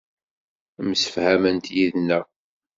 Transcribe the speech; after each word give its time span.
Msefhament 0.87 1.65
yid-neɣ. 1.75 2.25